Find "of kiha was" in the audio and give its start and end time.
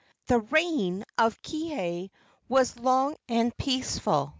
1.19-2.79